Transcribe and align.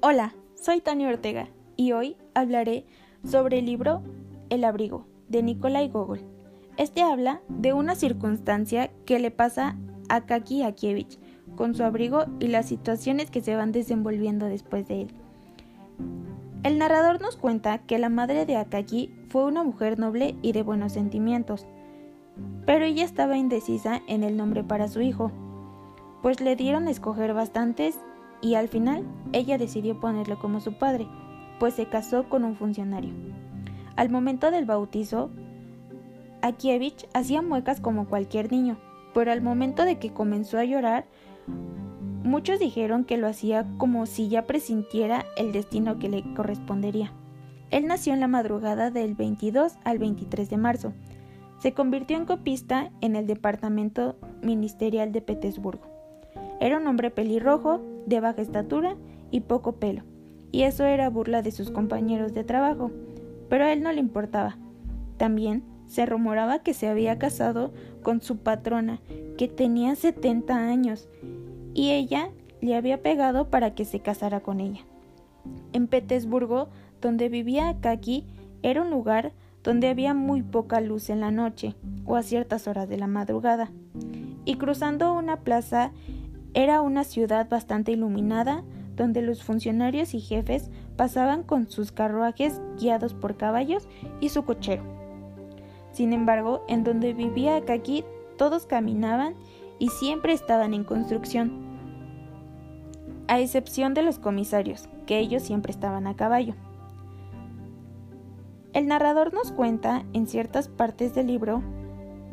Hola, 0.00 0.32
soy 0.54 0.80
Tania 0.80 1.08
Ortega 1.08 1.48
y 1.74 1.90
hoy 1.90 2.16
hablaré 2.32 2.86
sobre 3.24 3.58
el 3.58 3.66
libro 3.66 4.00
El 4.48 4.62
abrigo 4.62 5.08
de 5.28 5.42
Nikolai 5.42 5.88
Gogol. 5.88 6.20
Este 6.76 7.02
habla 7.02 7.40
de 7.48 7.72
una 7.72 7.96
circunstancia 7.96 8.92
que 9.06 9.18
le 9.18 9.32
pasa 9.32 9.76
a 10.08 10.20
Kaki 10.20 10.62
Akievich 10.62 11.18
con 11.56 11.74
su 11.74 11.82
abrigo 11.82 12.26
y 12.38 12.46
las 12.46 12.66
situaciones 12.66 13.32
que 13.32 13.40
se 13.40 13.56
van 13.56 13.72
desenvolviendo 13.72 14.46
después 14.46 14.86
de 14.86 15.02
él. 15.02 15.14
El 16.62 16.78
narrador 16.78 17.20
nos 17.20 17.36
cuenta 17.36 17.78
que 17.78 17.98
la 17.98 18.08
madre 18.08 18.46
de 18.46 18.56
Akaki 18.56 19.12
fue 19.30 19.46
una 19.46 19.64
mujer 19.64 19.98
noble 19.98 20.36
y 20.42 20.52
de 20.52 20.62
buenos 20.62 20.92
sentimientos, 20.92 21.66
pero 22.66 22.84
ella 22.84 23.04
estaba 23.04 23.36
indecisa 23.36 24.00
en 24.06 24.22
el 24.22 24.36
nombre 24.36 24.62
para 24.62 24.86
su 24.86 25.00
hijo, 25.00 25.32
pues 26.22 26.40
le 26.40 26.54
dieron 26.54 26.86
a 26.86 26.92
escoger 26.92 27.34
bastantes 27.34 27.98
y 28.40 28.54
al 28.54 28.68
final 28.68 29.04
ella 29.32 29.58
decidió 29.58 29.98
ponerle 29.98 30.36
como 30.36 30.60
su 30.60 30.74
padre, 30.74 31.06
pues 31.58 31.74
se 31.74 31.86
casó 31.86 32.28
con 32.28 32.44
un 32.44 32.56
funcionario. 32.56 33.12
Al 33.96 34.10
momento 34.10 34.50
del 34.50 34.64
bautizo, 34.64 35.30
Akievich 36.42 37.08
hacía 37.14 37.42
muecas 37.42 37.80
como 37.80 38.06
cualquier 38.06 38.52
niño, 38.52 38.78
pero 39.12 39.32
al 39.32 39.42
momento 39.42 39.84
de 39.84 39.98
que 39.98 40.12
comenzó 40.12 40.58
a 40.58 40.64
llorar, 40.64 41.06
muchos 42.22 42.60
dijeron 42.60 43.04
que 43.04 43.16
lo 43.16 43.26
hacía 43.26 43.66
como 43.78 44.06
si 44.06 44.28
ya 44.28 44.46
presintiera 44.46 45.24
el 45.36 45.52
destino 45.52 45.98
que 45.98 46.08
le 46.08 46.22
correspondería. 46.34 47.12
Él 47.70 47.86
nació 47.86 48.14
en 48.14 48.20
la 48.20 48.28
madrugada 48.28 48.90
del 48.90 49.14
22 49.14 49.74
al 49.84 49.98
23 49.98 50.48
de 50.48 50.56
marzo. 50.56 50.92
Se 51.60 51.74
convirtió 51.74 52.16
en 52.16 52.24
copista 52.24 52.90
en 53.00 53.16
el 53.16 53.26
departamento 53.26 54.16
ministerial 54.42 55.12
de 55.12 55.20
Petersburgo. 55.20 55.86
Era 56.60 56.78
un 56.78 56.86
hombre 56.86 57.10
pelirrojo, 57.10 57.80
de 58.08 58.20
baja 58.20 58.42
estatura 58.42 58.96
y 59.30 59.40
poco 59.40 59.72
pelo, 59.72 60.02
y 60.52 60.62
eso 60.62 60.84
era 60.84 61.10
burla 61.10 61.42
de 61.42 61.50
sus 61.50 61.70
compañeros 61.70 62.34
de 62.34 62.44
trabajo, 62.44 62.90
pero 63.48 63.64
a 63.64 63.72
él 63.72 63.82
no 63.82 63.92
le 63.92 64.00
importaba. 64.00 64.56
También 65.16 65.62
se 65.86 66.06
rumoraba 66.06 66.60
que 66.60 66.74
se 66.74 66.88
había 66.88 67.18
casado 67.18 67.72
con 68.02 68.20
su 68.20 68.38
patrona, 68.38 69.00
que 69.36 69.48
tenía 69.48 69.94
70 69.94 70.54
años, 70.54 71.08
y 71.74 71.92
ella 71.92 72.30
le 72.60 72.76
había 72.76 73.02
pegado 73.02 73.48
para 73.50 73.74
que 73.74 73.84
se 73.84 74.00
casara 74.00 74.40
con 74.40 74.60
ella. 74.60 74.80
En 75.72 75.86
Petersburgo, 75.86 76.68
donde 77.00 77.28
vivía 77.28 77.76
Kaki, 77.80 78.24
era 78.62 78.82
un 78.82 78.90
lugar 78.90 79.32
donde 79.62 79.88
había 79.88 80.14
muy 80.14 80.42
poca 80.42 80.80
luz 80.80 81.10
en 81.10 81.20
la 81.20 81.30
noche 81.30 81.74
o 82.04 82.16
a 82.16 82.22
ciertas 82.22 82.66
horas 82.68 82.88
de 82.88 82.96
la 82.96 83.06
madrugada. 83.06 83.70
Y 84.44 84.54
cruzando 84.54 85.12
una 85.12 85.40
plaza 85.40 85.92
era 86.54 86.80
una 86.80 87.04
ciudad 87.04 87.48
bastante 87.48 87.92
iluminada, 87.92 88.64
donde 88.96 89.22
los 89.22 89.44
funcionarios 89.44 90.14
y 90.14 90.20
jefes 90.20 90.70
pasaban 90.96 91.42
con 91.42 91.70
sus 91.70 91.92
carruajes 91.92 92.60
guiados 92.78 93.14
por 93.14 93.36
caballos 93.36 93.88
y 94.20 94.30
su 94.30 94.44
cochero. 94.44 94.82
Sin 95.92 96.12
embargo, 96.12 96.64
en 96.68 96.84
donde 96.84 97.14
vivía 97.14 97.64
Kaki, 97.64 98.04
todos 98.36 98.66
caminaban 98.66 99.34
y 99.78 99.88
siempre 99.88 100.32
estaban 100.32 100.74
en 100.74 100.84
construcción, 100.84 101.52
a 103.28 103.40
excepción 103.40 103.94
de 103.94 104.02
los 104.02 104.18
comisarios, 104.18 104.88
que 105.06 105.18
ellos 105.18 105.42
siempre 105.42 105.70
estaban 105.70 106.06
a 106.06 106.16
caballo. 106.16 106.54
El 108.72 108.86
narrador 108.86 109.32
nos 109.32 109.52
cuenta 109.52 110.04
en 110.12 110.26
ciertas 110.26 110.68
partes 110.68 111.14
del 111.14 111.26
libro 111.26 111.62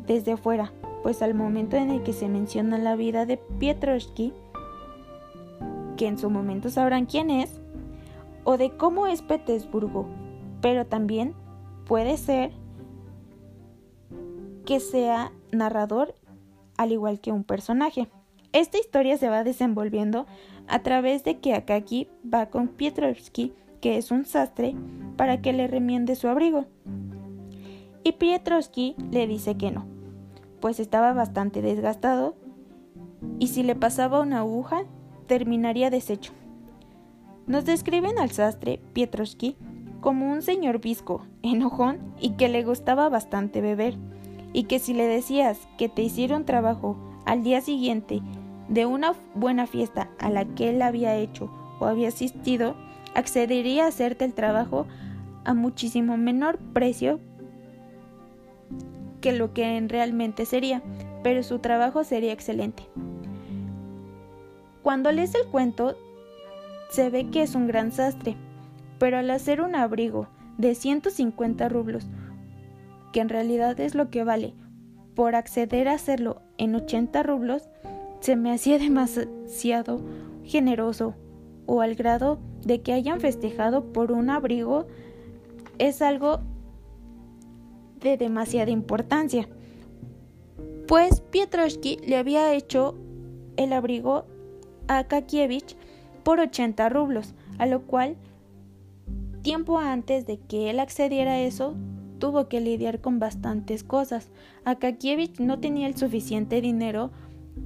desde 0.06 0.36
fuera, 0.36 0.72
pues 1.06 1.22
al 1.22 1.34
momento 1.34 1.76
en 1.76 1.92
el 1.92 2.02
que 2.02 2.12
se 2.12 2.28
menciona 2.28 2.78
la 2.78 2.96
vida 2.96 3.26
de 3.26 3.36
Pietroshki, 3.36 4.32
que 5.96 6.08
en 6.08 6.18
su 6.18 6.30
momento 6.30 6.68
sabrán 6.68 7.06
quién 7.06 7.30
es, 7.30 7.60
o 8.42 8.56
de 8.56 8.76
cómo 8.76 9.06
es 9.06 9.22
Petersburgo, 9.22 10.08
pero 10.60 10.84
también 10.84 11.32
puede 11.84 12.16
ser 12.16 12.50
que 14.64 14.80
sea 14.80 15.30
narrador 15.52 16.12
al 16.76 16.90
igual 16.90 17.20
que 17.20 17.30
un 17.30 17.44
personaje. 17.44 18.08
Esta 18.52 18.76
historia 18.76 19.16
se 19.16 19.28
va 19.28 19.44
desenvolviendo 19.44 20.26
a 20.66 20.82
través 20.82 21.22
de 21.22 21.38
que 21.38 21.54
Akaki 21.54 22.08
va 22.34 22.46
con 22.46 22.66
Pietrovsky, 22.66 23.52
que 23.80 23.96
es 23.96 24.10
un 24.10 24.24
sastre, 24.24 24.74
para 25.16 25.40
que 25.40 25.52
le 25.52 25.68
remiende 25.68 26.16
su 26.16 26.26
abrigo. 26.26 26.64
Y 28.02 28.10
Pietrovsky 28.10 28.96
le 29.12 29.28
dice 29.28 29.56
que 29.56 29.70
no, 29.70 29.86
pues 30.66 30.80
estaba 30.80 31.12
bastante 31.12 31.62
desgastado 31.62 32.34
y 33.38 33.46
si 33.46 33.62
le 33.62 33.76
pasaba 33.76 34.20
una 34.20 34.40
aguja 34.40 34.82
terminaría 35.28 35.90
deshecho. 35.90 36.32
Nos 37.46 37.64
describen 37.64 38.18
al 38.18 38.32
sastre 38.32 38.80
Pietroski 38.92 39.56
como 40.00 40.28
un 40.28 40.42
señor 40.42 40.80
visco, 40.80 41.24
enojón 41.44 41.98
y 42.20 42.30
que 42.30 42.48
le 42.48 42.64
gustaba 42.64 43.08
bastante 43.08 43.60
beber, 43.60 43.94
y 44.52 44.64
que 44.64 44.80
si 44.80 44.92
le 44.92 45.06
decías 45.06 45.56
que 45.78 45.88
te 45.88 46.02
hiciera 46.02 46.36
un 46.36 46.44
trabajo 46.44 46.96
al 47.26 47.44
día 47.44 47.60
siguiente 47.60 48.20
de 48.68 48.86
una 48.86 49.14
buena 49.36 49.68
fiesta 49.68 50.10
a 50.18 50.30
la 50.30 50.46
que 50.46 50.70
él 50.70 50.82
había 50.82 51.14
hecho 51.14 51.48
o 51.78 51.84
había 51.84 52.08
asistido, 52.08 52.74
accedería 53.14 53.84
a 53.84 53.88
hacerte 53.90 54.24
el 54.24 54.34
trabajo 54.34 54.88
a 55.44 55.54
muchísimo 55.54 56.16
menor 56.16 56.58
precio 56.72 57.20
lo 59.32 59.52
que 59.52 59.80
realmente 59.88 60.46
sería, 60.46 60.82
pero 61.22 61.42
su 61.42 61.58
trabajo 61.58 62.04
sería 62.04 62.32
excelente. 62.32 62.84
Cuando 64.82 65.10
lees 65.12 65.34
el 65.34 65.46
cuento, 65.46 65.96
se 66.90 67.10
ve 67.10 67.30
que 67.30 67.42
es 67.42 67.54
un 67.54 67.66
gran 67.66 67.92
sastre, 67.92 68.36
pero 68.98 69.18
al 69.18 69.30
hacer 69.30 69.60
un 69.60 69.74
abrigo 69.74 70.28
de 70.58 70.74
150 70.74 71.68
rublos, 71.68 72.06
que 73.12 73.20
en 73.20 73.28
realidad 73.28 73.78
es 73.80 73.94
lo 73.94 74.10
que 74.10 74.24
vale, 74.24 74.54
por 75.14 75.34
acceder 75.34 75.88
a 75.88 75.94
hacerlo 75.94 76.42
en 76.58 76.74
80 76.74 77.22
rublos, 77.22 77.68
se 78.20 78.36
me 78.36 78.52
hacía 78.52 78.78
demasiado 78.78 80.00
generoso, 80.44 81.14
o 81.66 81.80
al 81.80 81.94
grado 81.96 82.38
de 82.64 82.82
que 82.82 82.92
hayan 82.92 83.20
festejado 83.20 83.92
por 83.92 84.12
un 84.12 84.30
abrigo 84.30 84.86
es 85.78 86.00
algo 86.00 86.40
de 88.00 88.16
demasiada 88.16 88.70
importancia, 88.70 89.48
pues 90.86 91.20
Pietroshki 91.20 91.98
le 92.06 92.16
había 92.16 92.54
hecho 92.54 92.96
el 93.56 93.72
abrigo 93.72 94.26
a 94.88 95.04
Kakievich 95.04 95.76
por 96.22 96.40
80 96.40 96.88
rublos, 96.88 97.34
a 97.58 97.66
lo 97.66 97.82
cual, 97.82 98.16
tiempo 99.42 99.78
antes 99.78 100.26
de 100.26 100.38
que 100.38 100.70
él 100.70 100.80
accediera 100.80 101.32
a 101.32 101.40
eso, 101.40 101.74
tuvo 102.18 102.48
que 102.48 102.60
lidiar 102.60 103.00
con 103.00 103.18
bastantes 103.18 103.84
cosas. 103.84 104.30
Akakievich 104.64 105.38
no 105.40 105.58
tenía 105.58 105.86
el 105.86 105.96
suficiente 105.96 106.60
dinero 106.60 107.10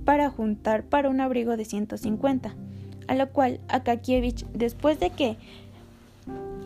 para 0.05 0.31
juntar 0.31 0.85
para 0.85 1.11
un 1.11 1.21
abrigo 1.21 1.57
de 1.57 1.65
150, 1.65 2.55
a 3.07 3.15
lo 3.15 3.31
cual 3.31 3.61
Akakievich, 3.69 4.47
después 4.53 4.99
de 5.01 5.11
que 5.11 5.37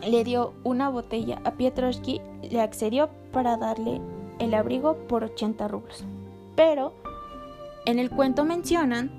le 0.01 0.23
dio 0.23 0.53
una 0.63 0.89
botella 0.89 1.41
a 1.43 1.51
Pietroshki, 1.51 2.21
le 2.49 2.61
accedió 2.61 3.09
para 3.31 3.57
darle 3.57 4.01
el 4.39 4.53
abrigo 4.53 4.95
por 5.07 5.23
80 5.23 5.67
rublos. 5.67 6.05
Pero 6.55 6.93
en 7.85 7.99
el 7.99 8.09
cuento 8.09 8.45
mencionan 8.45 9.11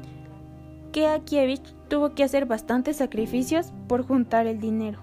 que 0.92 1.06
Akievich 1.06 1.74
tuvo 1.88 2.14
que 2.14 2.24
hacer 2.24 2.46
bastantes 2.46 2.96
sacrificios 2.96 3.72
por 3.86 4.06
juntar 4.06 4.46
el 4.46 4.60
dinero, 4.60 4.98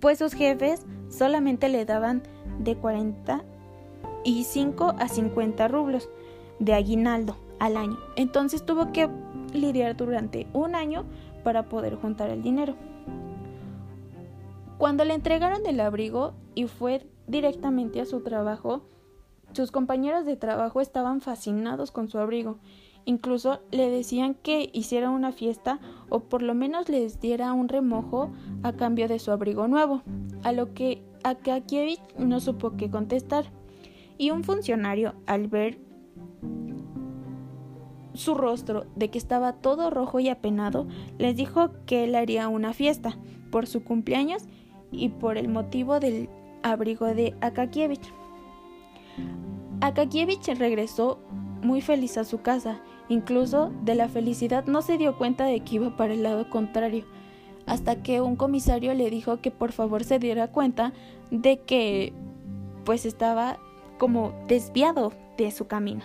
pues 0.00 0.18
sus 0.18 0.34
jefes 0.34 0.84
solamente 1.08 1.68
le 1.68 1.84
daban 1.84 2.22
de 2.58 2.76
45 2.76 4.94
a 4.98 5.08
50 5.08 5.68
rublos 5.68 6.08
de 6.58 6.74
aguinaldo 6.74 7.36
al 7.58 7.76
año. 7.76 7.98
Entonces 8.16 8.64
tuvo 8.64 8.92
que 8.92 9.08
lidiar 9.52 9.96
durante 9.96 10.46
un 10.52 10.74
año 10.74 11.04
para 11.44 11.68
poder 11.68 11.96
juntar 11.96 12.30
el 12.30 12.42
dinero. 12.42 12.74
Cuando 14.78 15.04
le 15.04 15.14
entregaron 15.14 15.64
el 15.64 15.80
abrigo 15.80 16.34
y 16.54 16.66
fue 16.66 17.06
directamente 17.26 18.00
a 18.00 18.06
su 18.06 18.20
trabajo, 18.20 18.82
sus 19.52 19.70
compañeros 19.70 20.26
de 20.26 20.36
trabajo 20.36 20.82
estaban 20.82 21.22
fascinados 21.22 21.90
con 21.90 22.08
su 22.08 22.18
abrigo. 22.18 22.58
Incluso 23.06 23.60
le 23.70 23.88
decían 23.88 24.34
que 24.34 24.68
hiciera 24.74 25.08
una 25.10 25.32
fiesta 25.32 25.80
o 26.10 26.20
por 26.20 26.42
lo 26.42 26.54
menos 26.54 26.90
les 26.90 27.20
diera 27.20 27.54
un 27.54 27.68
remojo 27.68 28.32
a 28.62 28.72
cambio 28.74 29.08
de 29.08 29.18
su 29.18 29.30
abrigo 29.30 29.66
nuevo, 29.66 30.02
a 30.42 30.52
lo 30.52 30.74
que 30.74 31.02
Akakievich 31.22 32.02
no 32.18 32.40
supo 32.40 32.76
qué 32.76 32.90
contestar. 32.90 33.46
Y 34.18 34.30
un 34.30 34.44
funcionario, 34.44 35.14
al 35.26 35.48
ver 35.48 35.78
su 38.12 38.34
rostro 38.34 38.86
de 38.94 39.10
que 39.10 39.18
estaba 39.18 39.54
todo 39.54 39.88
rojo 39.88 40.20
y 40.20 40.28
apenado, 40.28 40.86
les 41.18 41.36
dijo 41.36 41.70
que 41.86 42.04
él 42.04 42.14
haría 42.14 42.48
una 42.48 42.72
fiesta 42.74 43.16
por 43.50 43.66
su 43.66 43.84
cumpleaños 43.84 44.42
y 44.96 45.08
por 45.08 45.38
el 45.38 45.48
motivo 45.48 46.00
del 46.00 46.28
abrigo 46.62 47.06
de 47.06 47.34
Akakievich. 47.40 48.12
Akakievich 49.80 50.48
regresó 50.58 51.18
muy 51.62 51.80
feliz 51.80 52.16
a 52.18 52.24
su 52.24 52.40
casa 52.40 52.80
Incluso 53.08 53.72
de 53.82 53.94
la 53.94 54.08
felicidad 54.08 54.66
no 54.66 54.82
se 54.82 54.98
dio 54.98 55.16
cuenta 55.16 55.44
de 55.44 55.60
que 55.60 55.76
iba 55.76 55.96
para 55.96 56.14
el 56.14 56.22
lado 56.22 56.50
contrario, 56.50 57.04
hasta 57.66 58.02
que 58.02 58.20
un 58.20 58.36
comisario 58.36 58.94
le 58.94 59.10
dijo 59.10 59.40
que 59.40 59.50
por 59.50 59.72
favor 59.72 60.02
se 60.02 60.18
diera 60.18 60.48
cuenta 60.48 60.92
de 61.30 61.60
que 61.60 62.12
pues 62.84 63.06
estaba 63.06 63.58
como 63.98 64.32
desviado 64.48 65.12
de 65.38 65.50
su 65.52 65.66
camino. 65.66 66.02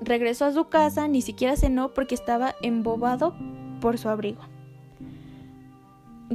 Regresó 0.00 0.46
a 0.46 0.52
su 0.52 0.68
casa, 0.68 1.06
ni 1.06 1.20
siquiera 1.22 1.56
cenó 1.56 1.92
porque 1.92 2.14
estaba 2.14 2.54
embobado 2.62 3.34
por 3.80 3.98
su 3.98 4.08
abrigo. 4.08 4.40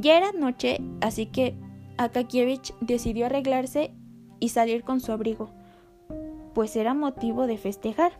Ya 0.00 0.16
era 0.16 0.30
noche, 0.30 0.80
así 1.00 1.26
que 1.26 1.56
Akakievich 1.96 2.72
decidió 2.80 3.26
arreglarse 3.26 3.90
y 4.38 4.50
salir 4.50 4.84
con 4.84 5.00
su 5.00 5.10
abrigo, 5.10 5.50
pues 6.54 6.76
era 6.76 6.94
motivo 6.94 7.48
de 7.48 7.58
festejar. 7.58 8.12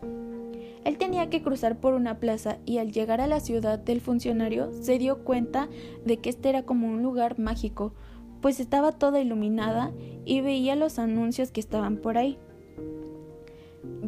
Él 0.84 0.98
tenía 0.98 1.30
que 1.30 1.40
cruzar 1.40 1.78
por 1.78 1.94
una 1.94 2.18
plaza 2.18 2.58
y 2.66 2.78
al 2.78 2.90
llegar 2.90 3.20
a 3.20 3.28
la 3.28 3.38
ciudad 3.38 3.78
del 3.78 4.00
funcionario 4.00 4.72
se 4.72 4.98
dio 4.98 5.22
cuenta 5.22 5.68
de 6.04 6.16
que 6.16 6.30
este 6.30 6.48
era 6.48 6.64
como 6.64 6.88
un 6.88 7.00
lugar 7.04 7.38
mágico, 7.38 7.94
pues 8.40 8.58
estaba 8.58 8.90
toda 8.90 9.20
iluminada 9.20 9.92
y 10.24 10.40
veía 10.40 10.74
los 10.74 10.98
anuncios 10.98 11.52
que 11.52 11.60
estaban 11.60 11.98
por 11.98 12.18
ahí. 12.18 12.38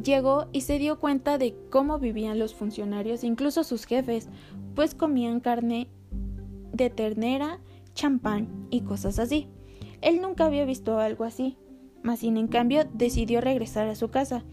Llegó 0.03 0.49
y 0.51 0.63
se 0.63 0.81
dio 0.81 0.99
cuenta 0.99 1.39
de 1.39 1.55
cómo 1.71 2.01
vivían 2.01 2.41
los 2.41 2.53
funcionarios, 2.53 3.23
incluso 3.23 3.63
sus 3.63 3.85
jefes, 3.85 4.29
pues 4.75 4.97
comían 4.97 5.39
carne 5.39 5.89
de 6.73 6.91
ternera, 6.91 7.61
champán 7.95 8.67
y 8.71 8.83
cosas 8.83 9.19
así. 9.19 9.49
Él 10.01 10.21
nunca 10.21 10.47
había 10.47 10.65
visto 10.65 10.99
algo 10.99 11.25
así, 11.25 11.57
mas 12.03 12.21
sin 12.21 12.37
en 12.37 12.49
cambio 12.49 12.85
decidió 12.93 13.41
regresar 13.41 13.89
a 13.89 13.95
su 13.95 14.09
casa. 14.09 14.45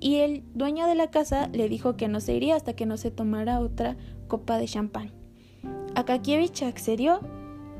Y 0.00 0.16
el 0.16 0.44
dueño 0.54 0.86
de 0.86 0.94
la 0.94 1.10
casa 1.10 1.48
le 1.48 1.68
dijo 1.68 1.96
que 1.96 2.08
no 2.08 2.20
se 2.20 2.34
iría 2.34 2.56
hasta 2.56 2.74
que 2.74 2.86
no 2.86 2.96
se 2.96 3.10
tomara 3.10 3.60
otra 3.60 3.96
copa 4.28 4.58
de 4.58 4.66
champán. 4.66 5.12
Akakievich 5.94 6.62
accedió 6.62 7.20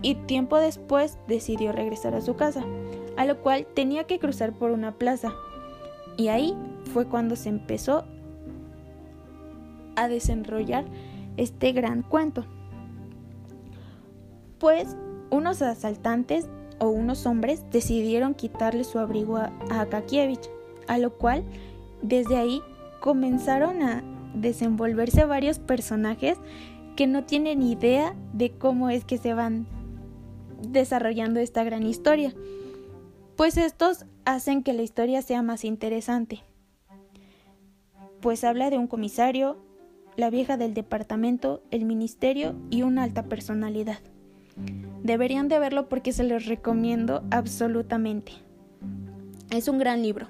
y 0.02 0.14
tiempo 0.14 0.56
después 0.58 1.18
decidió 1.28 1.72
regresar 1.72 2.14
a 2.14 2.20
su 2.20 2.36
casa, 2.36 2.64
a 3.16 3.26
lo 3.26 3.42
cual 3.42 3.66
tenía 3.74 4.04
que 4.04 4.18
cruzar 4.18 4.52
por 4.52 4.70
una 4.70 4.92
plaza. 4.92 5.34
Y 6.16 6.28
ahí 6.28 6.54
fue 6.92 7.06
cuando 7.06 7.36
se 7.36 7.48
empezó 7.48 8.04
a 9.96 10.08
desenrollar 10.08 10.84
este 11.36 11.72
gran 11.72 12.02
cuento. 12.02 12.46
Pues 14.66 14.96
unos 15.30 15.62
asaltantes 15.62 16.48
o 16.80 16.88
unos 16.88 17.24
hombres 17.24 17.62
decidieron 17.70 18.34
quitarle 18.34 18.82
su 18.82 18.98
abrigo 18.98 19.36
a, 19.36 19.52
Akakievich, 19.70 20.50
a 20.88 20.98
lo 20.98 21.16
cual 21.16 21.44
desde 22.02 22.36
ahí 22.36 22.60
comenzaron 22.98 23.80
a 23.84 24.02
desenvolverse 24.34 25.24
varios 25.24 25.60
personajes 25.60 26.36
que 26.96 27.06
no 27.06 27.22
tienen 27.22 27.62
idea 27.62 28.16
de 28.32 28.58
cómo 28.58 28.90
es 28.90 29.04
que 29.04 29.18
se 29.18 29.34
van 29.34 29.68
desarrollando 30.68 31.38
esta 31.38 31.62
gran 31.62 31.84
historia, 31.84 32.34
pues 33.36 33.58
estos 33.58 34.04
hacen 34.24 34.64
que 34.64 34.72
la 34.72 34.82
historia 34.82 35.22
sea 35.22 35.42
más 35.42 35.64
interesante. 35.64 36.42
Pues 38.20 38.42
habla 38.42 38.68
de 38.70 38.78
un 38.78 38.88
comisario, 38.88 39.58
la 40.16 40.28
vieja 40.28 40.56
del 40.56 40.74
departamento, 40.74 41.62
el 41.70 41.84
ministerio 41.84 42.56
y 42.68 42.82
una 42.82 43.04
alta 43.04 43.26
personalidad. 43.28 43.98
Deberían 45.02 45.48
de 45.48 45.58
verlo 45.58 45.88
porque 45.88 46.12
se 46.12 46.24
los 46.24 46.46
recomiendo 46.46 47.22
absolutamente. 47.30 48.32
Es 49.50 49.68
un 49.68 49.78
gran 49.78 50.02
libro. 50.02 50.28